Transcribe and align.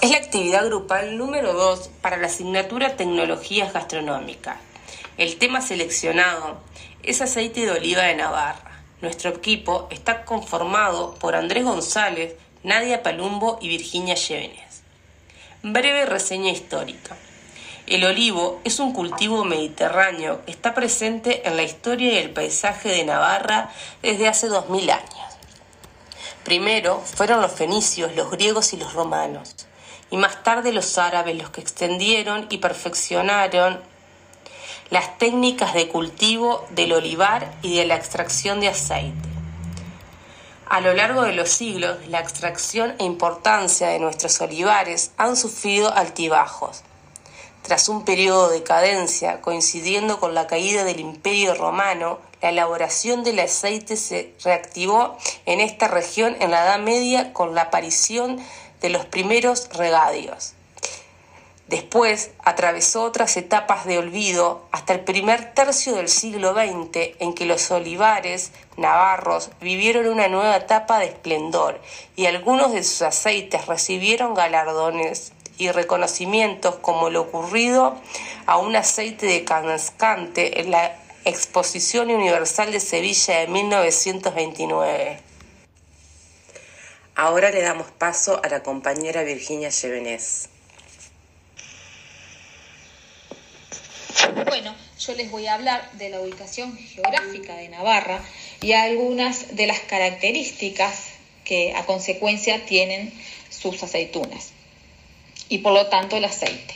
Es 0.00 0.10
la 0.10 0.16
actividad 0.16 0.64
grupal 0.64 1.18
número 1.18 1.52
2 1.52 1.90
para 2.00 2.16
la 2.16 2.28
asignatura 2.28 2.96
Tecnologías 2.96 3.74
Gastronómicas. 3.74 4.56
El 5.18 5.36
tema 5.36 5.60
seleccionado 5.60 6.58
es 7.02 7.20
aceite 7.20 7.66
de 7.66 7.72
oliva 7.72 8.04
de 8.04 8.14
Navarra. 8.14 8.82
Nuestro 9.02 9.28
equipo 9.28 9.88
está 9.90 10.24
conformado 10.24 11.16
por 11.16 11.34
Andrés 11.36 11.64
González, 11.64 12.34
Nadia 12.62 13.02
Palumbo 13.02 13.58
y 13.60 13.68
Virginia 13.68 14.14
Llévenes. 14.14 14.80
Breve 15.62 16.06
reseña 16.06 16.50
histórica. 16.50 17.14
El 17.86 18.02
olivo 18.06 18.62
es 18.64 18.80
un 18.80 18.94
cultivo 18.94 19.44
mediterráneo 19.44 20.42
que 20.46 20.52
está 20.52 20.72
presente 20.72 21.46
en 21.46 21.58
la 21.58 21.62
historia 21.62 22.14
y 22.14 22.16
el 22.16 22.30
paisaje 22.30 22.88
de 22.88 23.04
Navarra 23.04 23.70
desde 24.00 24.28
hace 24.28 24.46
2000 24.46 24.92
años. 24.92 25.36
Primero 26.42 27.00
fueron 27.00 27.42
los 27.42 27.52
fenicios, 27.52 28.16
los 28.16 28.30
griegos 28.30 28.72
y 28.72 28.78
los 28.78 28.94
romanos, 28.94 29.56
y 30.10 30.16
más 30.16 30.42
tarde 30.42 30.72
los 30.72 30.98
árabes 30.98 31.36
los 31.36 31.50
que 31.50 31.60
extendieron 31.60 32.46
y 32.50 32.58
perfeccionaron 32.58 33.80
las 34.90 35.18
técnicas 35.18 35.72
de 35.72 35.88
cultivo 35.88 36.66
del 36.70 36.92
olivar 36.92 37.52
y 37.62 37.76
de 37.76 37.86
la 37.86 37.94
extracción 37.94 38.60
de 38.60 38.68
aceite. 38.68 39.28
A 40.68 40.80
lo 40.80 40.94
largo 40.94 41.22
de 41.22 41.32
los 41.32 41.48
siglos, 41.48 41.96
la 42.08 42.20
extracción 42.20 42.94
e 42.98 43.04
importancia 43.04 43.88
de 43.88 43.98
nuestros 43.98 44.40
olivares 44.40 45.12
han 45.16 45.36
sufrido 45.36 45.92
altibajos. 45.92 46.82
Tras 47.62 47.88
un 47.88 48.04
periodo 48.04 48.50
de 48.50 48.62
cadencia 48.62 49.40
coincidiendo 49.40 50.18
con 50.18 50.34
la 50.34 50.46
caída 50.46 50.84
del 50.84 51.00
Imperio 51.00 51.54
Romano, 51.54 52.18
la 52.40 52.50
elaboración 52.50 53.22
del 53.22 53.40
aceite 53.40 53.96
se 53.96 54.32
reactivó 54.42 55.16
en 55.44 55.60
esta 55.60 55.88
región 55.88 56.36
en 56.40 56.52
la 56.52 56.64
Edad 56.64 56.78
Media 56.78 57.32
con 57.32 57.54
la 57.54 57.62
aparición 57.62 58.40
de 58.80 58.90
los 58.90 59.06
primeros 59.06 59.68
regadios. 59.74 60.54
Después 61.70 62.32
atravesó 62.42 63.04
otras 63.04 63.36
etapas 63.36 63.86
de 63.86 63.98
olvido 63.98 64.66
hasta 64.72 64.92
el 64.92 65.00
primer 65.00 65.54
tercio 65.54 65.94
del 65.94 66.08
siglo 66.08 66.52
XX 66.52 67.14
en 67.20 67.32
que 67.32 67.46
los 67.46 67.70
olivares 67.70 68.50
navarros 68.76 69.50
vivieron 69.60 70.08
una 70.08 70.26
nueva 70.26 70.56
etapa 70.56 70.98
de 70.98 71.06
esplendor 71.06 71.80
y 72.16 72.26
algunos 72.26 72.72
de 72.72 72.82
sus 72.82 73.02
aceites 73.02 73.66
recibieron 73.66 74.34
galardones 74.34 75.32
y 75.58 75.70
reconocimientos 75.70 76.74
como 76.76 77.08
lo 77.08 77.20
ocurrido 77.20 77.94
a 78.46 78.56
un 78.56 78.74
aceite 78.74 79.26
de 79.26 79.44
Canscante 79.44 80.62
en 80.62 80.72
la 80.72 80.96
Exposición 81.24 82.10
Universal 82.10 82.72
de 82.72 82.80
Sevilla 82.80 83.38
de 83.38 83.46
1929. 83.46 85.29
Ahora 87.22 87.50
le 87.50 87.60
damos 87.60 87.90
paso 87.90 88.40
a 88.42 88.48
la 88.48 88.62
compañera 88.62 89.22
Virginia 89.24 89.68
Llevenés. 89.68 90.48
Bueno, 94.46 94.74
yo 94.98 95.14
les 95.14 95.30
voy 95.30 95.46
a 95.46 95.52
hablar 95.52 95.92
de 95.98 96.08
la 96.08 96.22
ubicación 96.22 96.78
geográfica 96.78 97.56
de 97.56 97.68
Navarra 97.68 98.22
y 98.62 98.72
algunas 98.72 99.54
de 99.54 99.66
las 99.66 99.80
características 99.80 101.08
que 101.44 101.74
a 101.76 101.84
consecuencia 101.84 102.64
tienen 102.64 103.12
sus 103.50 103.82
aceitunas 103.82 104.52
y 105.50 105.58
por 105.58 105.74
lo 105.74 105.88
tanto 105.88 106.16
el 106.16 106.24
aceite. 106.24 106.74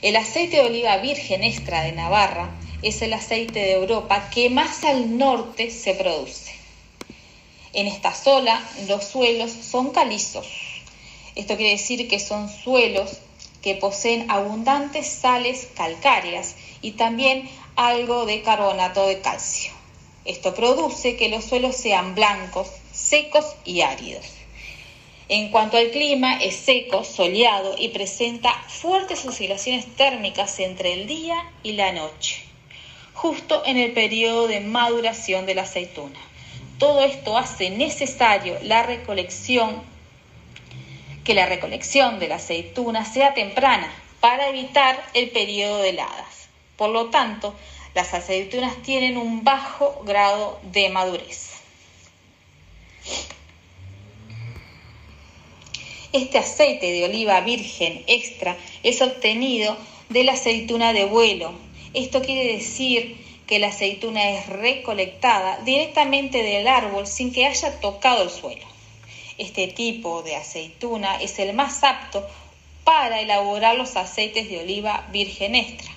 El 0.00 0.16
aceite 0.16 0.56
de 0.56 0.62
oliva 0.62 0.96
virgen 0.96 1.44
extra 1.44 1.82
de 1.82 1.92
Navarra 1.92 2.48
es 2.80 3.02
el 3.02 3.12
aceite 3.12 3.58
de 3.58 3.72
Europa 3.72 4.30
que 4.32 4.48
más 4.48 4.82
al 4.82 5.18
norte 5.18 5.70
se 5.70 5.92
produce. 5.92 6.53
En 7.74 7.88
esta 7.88 8.14
zona 8.14 8.64
los 8.86 9.04
suelos 9.04 9.50
son 9.50 9.90
calizos. 9.90 10.46
Esto 11.34 11.56
quiere 11.56 11.72
decir 11.72 12.06
que 12.06 12.20
son 12.20 12.48
suelos 12.48 13.18
que 13.62 13.74
poseen 13.74 14.30
abundantes 14.30 15.08
sales 15.08 15.68
calcáreas 15.74 16.54
y 16.82 16.92
también 16.92 17.50
algo 17.74 18.26
de 18.26 18.42
carbonato 18.42 19.06
de 19.08 19.20
calcio. 19.20 19.72
Esto 20.24 20.54
produce 20.54 21.16
que 21.16 21.28
los 21.28 21.44
suelos 21.44 21.74
sean 21.74 22.14
blancos, 22.14 22.68
secos 22.92 23.44
y 23.64 23.80
áridos. 23.80 24.24
En 25.28 25.50
cuanto 25.50 25.76
al 25.76 25.90
clima, 25.90 26.36
es 26.36 26.54
seco, 26.54 27.02
soleado 27.02 27.74
y 27.76 27.88
presenta 27.88 28.52
fuertes 28.68 29.24
oscilaciones 29.24 29.86
térmicas 29.96 30.60
entre 30.60 30.92
el 30.92 31.08
día 31.08 31.34
y 31.64 31.72
la 31.72 31.90
noche, 31.90 32.36
justo 33.14 33.62
en 33.66 33.78
el 33.78 33.92
periodo 33.92 34.46
de 34.46 34.60
maduración 34.60 35.44
de 35.44 35.56
la 35.56 35.62
aceituna. 35.62 36.20
Todo 36.84 37.00
esto 37.00 37.38
hace 37.38 37.70
necesario 37.70 38.58
la 38.60 38.82
recolección, 38.82 39.82
que 41.24 41.32
la 41.32 41.46
recolección 41.46 42.18
de 42.18 42.28
la 42.28 42.34
aceituna 42.34 43.06
sea 43.06 43.32
temprana 43.32 43.90
para 44.20 44.50
evitar 44.50 45.02
el 45.14 45.30
periodo 45.30 45.78
de 45.78 45.88
heladas. 45.88 46.50
Por 46.76 46.90
lo 46.90 47.06
tanto, 47.06 47.54
las 47.94 48.12
aceitunas 48.12 48.82
tienen 48.82 49.16
un 49.16 49.44
bajo 49.44 50.02
grado 50.04 50.60
de 50.72 50.90
madurez. 50.90 51.52
Este 56.12 56.36
aceite 56.36 56.92
de 56.92 57.06
oliva 57.06 57.40
virgen 57.40 58.04
extra 58.06 58.58
es 58.82 59.00
obtenido 59.00 59.78
de 60.10 60.24
la 60.24 60.32
aceituna 60.32 60.92
de 60.92 61.06
vuelo. 61.06 61.54
Esto 61.94 62.20
quiere 62.20 62.52
decir 62.52 63.24
que 63.46 63.58
la 63.58 63.68
aceituna 63.68 64.30
es 64.30 64.46
recolectada 64.46 65.58
directamente 65.64 66.42
del 66.42 66.68
árbol 66.68 67.06
sin 67.06 67.32
que 67.32 67.46
haya 67.46 67.80
tocado 67.80 68.22
el 68.22 68.30
suelo. 68.30 68.66
Este 69.38 69.68
tipo 69.68 70.22
de 70.22 70.36
aceituna 70.36 71.16
es 71.16 71.38
el 71.38 71.52
más 71.54 71.82
apto 71.84 72.26
para 72.84 73.20
elaborar 73.20 73.76
los 73.76 73.96
aceites 73.96 74.48
de 74.48 74.60
oliva 74.60 75.06
virgen 75.12 75.54
extra 75.54 75.94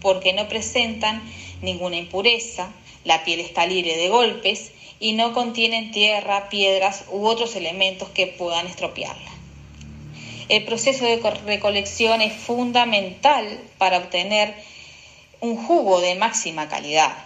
porque 0.00 0.32
no 0.32 0.48
presentan 0.48 1.22
ninguna 1.62 1.96
impureza, 1.96 2.72
la 3.04 3.24
piel 3.24 3.40
está 3.40 3.66
libre 3.66 3.96
de 3.96 4.08
golpes 4.08 4.72
y 4.98 5.12
no 5.12 5.32
contienen 5.32 5.92
tierra, 5.92 6.48
piedras 6.48 7.04
u 7.10 7.26
otros 7.26 7.56
elementos 7.56 8.08
que 8.10 8.26
puedan 8.26 8.66
estropearla. 8.66 9.30
El 10.48 10.64
proceso 10.64 11.04
de 11.04 11.20
recolección 11.46 12.22
es 12.22 12.32
fundamental 12.32 13.60
para 13.78 13.98
obtener 13.98 14.54
un 15.40 15.56
jugo 15.56 16.00
de 16.00 16.14
máxima 16.14 16.68
calidad 16.68 17.16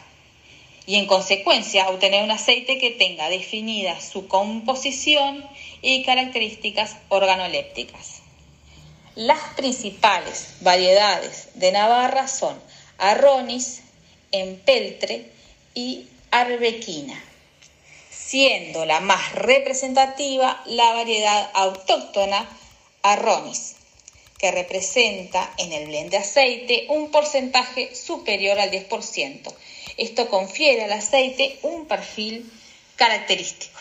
y 0.87 0.97
en 0.97 1.07
consecuencia 1.07 1.89
obtener 1.89 2.23
un 2.25 2.31
aceite 2.31 2.79
que 2.79 2.91
tenga 2.91 3.29
definida 3.29 4.01
su 4.01 4.29
composición 4.29 5.45
y 5.83 6.05
características 6.05 6.97
organolépticas. 7.09 8.23
Las 9.15 9.41
principales 9.57 10.57
variedades 10.61 11.49
de 11.55 11.73
Navarra 11.73 12.29
son 12.29 12.61
Arronis, 12.99 13.83
Empeltre 14.33 15.31
y 15.75 16.09
Arbequina, 16.31 17.23
siendo 18.11 18.85
la 18.85 19.01
más 19.01 19.33
representativa 19.33 20.61
la 20.67 20.93
variedad 20.93 21.51
autóctona 21.55 22.49
Arronis, 23.03 23.77
que 24.45 24.51
representa 24.51 25.55
en 25.57 25.73
el 25.73 25.87
blend 25.87 26.11
de 26.11 26.19
aceite 26.19 26.85
un 26.91 27.11
porcentaje 27.11 27.95
superior 27.95 28.61
al 28.61 28.71
10%. 28.71 29.55
Esto 29.97 30.29
confiere 30.29 30.85
al 30.85 30.93
aceite 30.93 31.59
un 31.63 31.87
perfil 31.87 32.53
característico. 32.95 33.81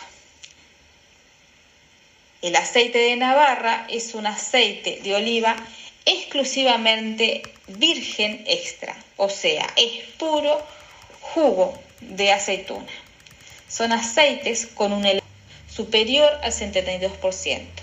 El 2.42 2.56
aceite 2.56 2.98
de 2.98 3.18
Navarra 3.18 3.88
es 3.90 4.14
un 4.14 4.26
aceite 4.26 5.02
de 5.04 5.14
oliva 5.14 5.54
exclusivamente 6.06 7.42
virgen 7.68 8.46
extra, 8.48 8.96
o 9.18 9.28
sea, 9.28 9.68
es 9.76 10.06
puro 10.18 10.66
jugo 11.20 11.78
de 12.00 12.32
aceituna. 12.32 12.88
Son 13.68 13.92
aceites 13.92 14.68
con 14.68 14.94
un 14.94 15.06
superior 15.68 16.40
al 16.42 16.54
72% 16.54 17.83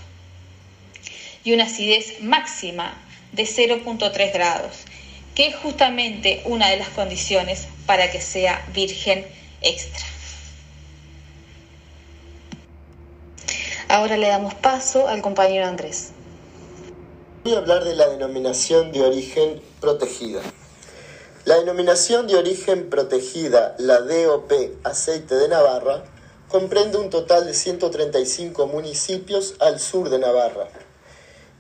y 1.44 1.52
una 1.52 1.64
acidez 1.64 2.20
máxima 2.20 2.94
de 3.32 3.44
0.3 3.44 4.32
grados, 4.32 4.72
que 5.34 5.46
es 5.46 5.56
justamente 5.56 6.42
una 6.44 6.68
de 6.68 6.76
las 6.76 6.88
condiciones 6.88 7.68
para 7.86 8.10
que 8.10 8.20
sea 8.20 8.64
virgen 8.74 9.26
extra. 9.62 10.04
Ahora 13.88 14.16
le 14.16 14.28
damos 14.28 14.54
paso 14.54 15.08
al 15.08 15.20
compañero 15.20 15.66
Andrés. 15.66 16.12
Voy 17.42 17.54
a 17.54 17.58
hablar 17.58 17.84
de 17.84 17.96
la 17.96 18.08
denominación 18.08 18.92
de 18.92 19.02
origen 19.02 19.60
protegida. 19.80 20.42
La 21.44 21.56
denominación 21.58 22.26
de 22.26 22.36
origen 22.36 22.90
protegida, 22.90 23.74
la 23.78 24.00
DOP 24.00 24.52
Aceite 24.84 25.34
de 25.34 25.48
Navarra, 25.48 26.04
comprende 26.48 26.98
un 26.98 27.08
total 27.08 27.46
de 27.46 27.54
135 27.54 28.66
municipios 28.66 29.54
al 29.58 29.80
sur 29.80 30.10
de 30.10 30.18
Navarra. 30.18 30.68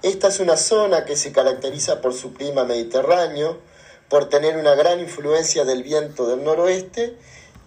Esta 0.02 0.28
es 0.28 0.40
una 0.40 0.56
zona 0.56 1.04
que 1.04 1.14
se 1.14 1.30
caracteriza 1.30 2.00
por 2.00 2.14
su 2.14 2.32
clima 2.32 2.64
mediterráneo, 2.64 3.58
por 4.08 4.30
tener 4.30 4.56
una 4.56 4.74
gran 4.74 4.98
influencia 4.98 5.64
del 5.64 5.82
viento 5.82 6.26
del 6.26 6.42
noroeste 6.42 7.16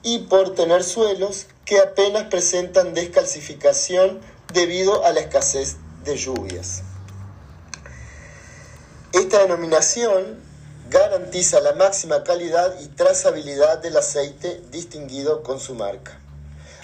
y 0.02 0.20
por 0.20 0.56
tener 0.56 0.84
suelos 0.84 1.46
que 1.64 1.80
apenas 1.80 2.26
presentan 2.26 2.94
descalcificación 2.96 4.20
debido 4.52 5.06
a 5.06 5.14
la 5.14 5.22
escasez 5.22 5.78
de 6.04 6.18
lluvias. 6.18 6.82
Esta 9.14 9.40
denominación 9.40 10.42
garantiza 10.90 11.62
la 11.62 11.74
máxima 11.74 12.24
calidad 12.24 12.80
y 12.82 12.88
trazabilidad 12.88 13.78
del 13.78 13.96
aceite 13.96 14.60
distinguido 14.72 15.44
con 15.44 15.60
su 15.60 15.76
marca. 15.76 16.20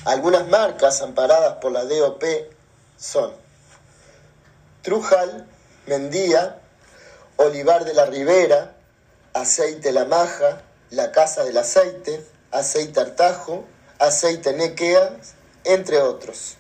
Algunas 0.05 0.47
marcas 0.47 1.01
amparadas 1.01 1.55
por 1.55 1.71
la 1.71 1.85
DOP 1.85 2.23
son 2.97 3.31
Trujal, 4.81 5.45
Mendía, 5.87 6.59
Olivar 7.35 7.83
de 7.83 7.93
la 7.93 8.05
Ribera, 8.05 8.75
Aceite 9.33 9.91
La 9.91 10.05
Maja, 10.05 10.61
La 10.89 11.11
Casa 11.11 11.43
del 11.43 11.57
Aceite, 11.57 12.23
Aceite 12.51 12.99
Artajo, 12.99 13.65
Aceite 13.99 14.53
Nequea, 14.53 15.17
entre 15.65 15.99
otros. 15.99 16.55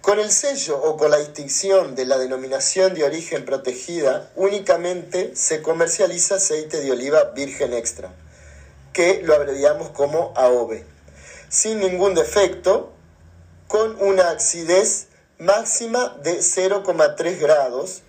Con 0.00 0.18
el 0.18 0.30
sello 0.30 0.80
o 0.80 0.96
con 0.96 1.10
la 1.10 1.18
distinción 1.18 1.94
de 1.94 2.06
la 2.06 2.16
denominación 2.16 2.94
de 2.94 3.04
origen 3.04 3.44
protegida, 3.44 4.30
únicamente 4.36 5.36
se 5.36 5.60
comercializa 5.60 6.36
aceite 6.36 6.80
de 6.80 6.90
oliva 6.92 7.24
virgen 7.34 7.74
extra, 7.74 8.10
que 8.94 9.20
lo 9.22 9.34
abreviamos 9.34 9.90
como 9.90 10.32
AOVE, 10.34 10.86
sin 11.50 11.80
ningún 11.80 12.14
defecto, 12.14 12.92
con 13.66 14.00
una 14.00 14.30
acidez 14.30 15.07
máxima 15.38 16.16
de 16.22 16.38
0,3 16.38 17.38
grados 17.38 18.02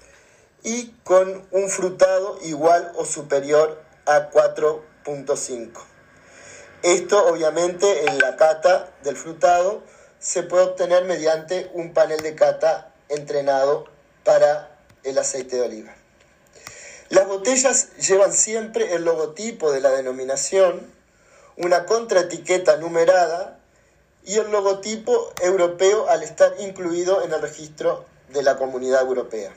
y 0.64 0.92
con 1.04 1.48
un 1.52 1.70
frutado 1.70 2.40
igual 2.44 2.92
o 2.96 3.06
superior 3.06 3.82
a 4.06 4.32
4.5. 4.32 5.72
Esto 6.82 7.28
obviamente 7.28 8.06
en 8.10 8.18
la 8.20 8.36
cata 8.36 8.92
del 9.04 9.16
frutado 9.16 9.84
se 10.20 10.44
puede 10.44 10.64
obtener 10.64 11.06
mediante 11.06 11.70
un 11.74 11.94
panel 11.94 12.20
de 12.22 12.36
cata 12.36 12.94
entrenado 13.10 13.86
para 14.24 14.80
el 15.04 15.18
aceite 15.18 15.58
de 15.58 15.62
oliva. 15.62 15.96
Las 17.10 17.28
botellas 17.28 17.96
llevan 17.98 18.34
siempre 18.34 18.94
el 18.94 19.04
logotipo 19.04 19.72
de 19.72 19.82
la 19.82 19.92
denominación, 19.92 20.94
una 21.58 21.86
contraetiqueta 21.86 22.78
numerada 22.78 23.59
y 24.30 24.36
el 24.36 24.52
logotipo 24.52 25.34
europeo 25.42 26.08
al 26.08 26.22
estar 26.22 26.54
incluido 26.60 27.24
en 27.24 27.34
el 27.34 27.42
registro 27.42 28.06
de 28.32 28.44
la 28.44 28.58
Comunidad 28.58 29.02
Europea. 29.02 29.52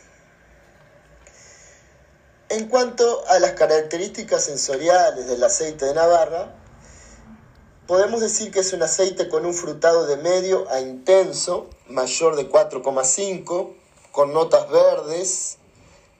En 2.48 2.68
cuanto 2.68 3.22
a 3.28 3.38
las 3.38 3.52
características 3.52 4.46
sensoriales 4.46 5.26
del 5.26 5.44
aceite 5.44 5.84
de 5.84 5.92
Navarra, 5.92 6.54
podemos 7.86 8.22
decir 8.22 8.50
que 8.50 8.60
es 8.60 8.72
un 8.72 8.82
aceite 8.82 9.28
con 9.28 9.44
un 9.44 9.52
frutado 9.52 10.06
de 10.06 10.16
medio 10.16 10.66
a 10.70 10.80
intenso, 10.80 11.68
mayor 11.86 12.34
de 12.36 12.48
4,5, 12.50 13.74
con 14.10 14.32
notas 14.32 14.70
verdes, 14.70 15.58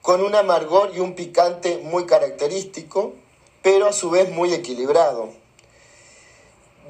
con 0.03 0.23
un 0.23 0.35
amargor 0.35 0.91
y 0.93 0.99
un 0.99 1.15
picante 1.15 1.79
muy 1.79 2.05
característico, 2.05 3.15
pero 3.63 3.87
a 3.87 3.93
su 3.93 4.11
vez 4.11 4.29
muy 4.29 4.53
equilibrado. 4.53 5.41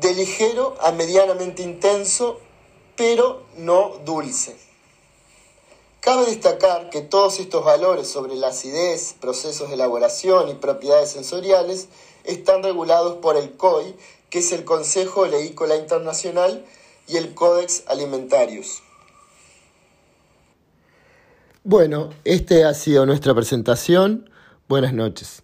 De 0.02 0.14
ligero 0.14 0.76
a 0.82 0.92
medianamente 0.92 1.62
intenso, 1.64 2.40
pero 2.96 3.44
no 3.58 4.00
dulce. 4.06 4.56
Cabe 6.00 6.26
destacar 6.26 6.90
que 6.90 7.02
todos 7.02 7.40
estos 7.40 7.64
valores 7.64 8.08
sobre 8.10 8.36
la 8.36 8.48
acidez, 8.48 9.16
procesos 9.22 9.70
de 9.70 9.76
elaboración 9.76 10.50
y 10.50 10.56
propiedades 10.56 11.12
sensoriales 11.12 11.88
están 12.26 12.62
regulados 12.62 13.18
por 13.18 13.38
el 13.38 13.56
COI, 13.56 13.96
que 14.30 14.40
es 14.40 14.52
el 14.52 14.66
Consejo 14.66 15.26
Leícola 15.28 15.78
Internacional, 15.78 16.66
y 17.08 17.18
el 17.18 17.34
Codex 17.34 17.84
Alimentarius. 17.88 18.82
Bueno, 21.64 22.10
este 22.26 22.66
ha 22.66 22.74
sido 22.74 23.06
nuestra 23.06 23.34
presentación. 23.34 24.30
Buenas 24.68 24.94
noches. 24.94 25.43